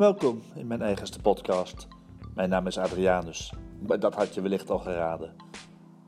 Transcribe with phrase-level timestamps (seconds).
[0.00, 1.88] Welkom in mijn eigenste podcast.
[2.34, 5.34] Mijn naam is Adrianus, dat had je wellicht al geraden.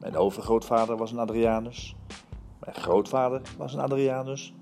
[0.00, 1.97] Mijn overgrootvader was een Adrianus.
[2.61, 4.55] Mijn grootvader was een Adrianus.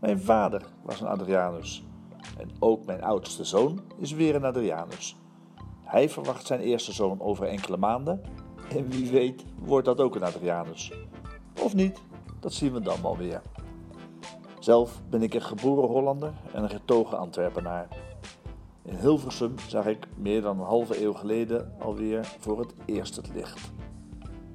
[0.00, 1.84] Mijn vader was een Adrianus.
[2.38, 5.16] En ook mijn oudste zoon is weer een Adrianus.
[5.82, 8.22] Hij verwacht zijn eerste zoon over enkele maanden.
[8.70, 10.92] En wie weet wordt dat ook een Adrianus.
[11.62, 12.02] Of niet,
[12.40, 13.42] dat zien we dan wel weer.
[14.58, 17.88] Zelf ben ik een geboren Hollander en een getogen Antwerpenaar.
[18.84, 23.34] In Hilversum zag ik meer dan een halve eeuw geleden alweer voor het eerst het
[23.34, 23.72] licht.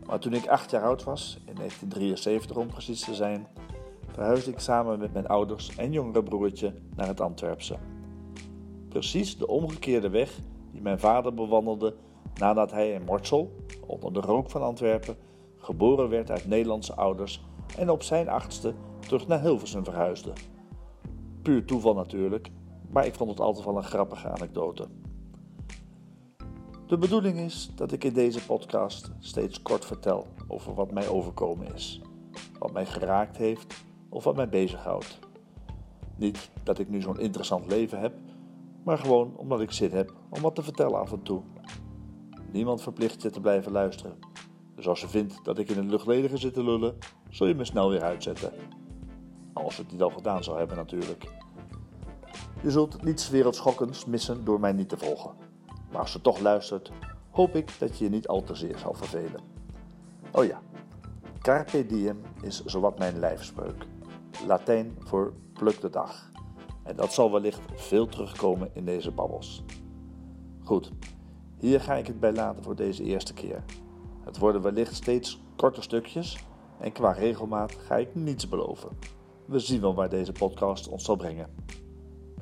[0.06, 3.48] Maar toen ik acht jaar oud was, in 1973 om precies te zijn,
[4.12, 7.78] verhuisde ik samen met mijn ouders en jongere broertje naar het Antwerpse.
[8.90, 10.40] Precies de omgekeerde weg
[10.72, 11.96] die mijn vader bewandelde
[12.40, 15.18] nadat hij in Mortsel, onder de rook van Antwerpen,
[15.58, 17.44] geboren werd uit Nederlandse ouders
[17.78, 20.34] en op zijn achtste terug naar Hilversum verhuisde.
[21.42, 22.50] Puur toeval natuurlijk,
[22.90, 24.88] maar ik vond het altijd wel een grappige anekdote.
[26.88, 31.74] De bedoeling is dat ik in deze podcast steeds kort vertel over wat mij overkomen
[31.74, 32.02] is,
[32.60, 35.20] wat mij geraakt heeft of wat mij bezighoudt.
[36.16, 38.14] Niet dat ik nu zo'n interessant leven heb,
[38.84, 41.42] maar gewoon omdat ik zin heb om wat te vertellen af en toe.
[42.52, 44.20] Niemand verplicht je te blijven luisteren.
[44.76, 46.98] Dus als je vindt dat ik in het luchtledige zit te lullen,
[47.30, 48.52] zul je me snel weer uitzetten.
[49.54, 51.32] Als het niet al gedaan zou hebben natuurlijk.
[52.62, 55.32] Je zult niets wereldschokkends missen door mij niet te volgen.
[55.92, 56.92] Maar als je toch luistert,
[57.32, 59.42] hoop ik dat je je niet al te zeer zal vervelen.
[60.32, 60.62] Oh ja,
[61.42, 63.86] Carpe diem is zowat mijn lijfspreuk.
[64.48, 66.32] Latijn voor pluk de dag.
[66.84, 69.64] En dat zal wellicht veel terugkomen in deze babbels.
[70.64, 70.92] Goed,
[71.58, 73.64] hier ga ik het bij laten voor deze eerste keer.
[74.24, 76.38] Het worden wellicht steeds korte stukjes
[76.80, 78.90] en qua regelmaat ga ik niets beloven.
[79.46, 81.50] We zien wel waar deze podcast ons zal brengen.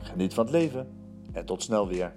[0.05, 0.87] Geniet van het leven
[1.31, 2.13] en tot snel weer.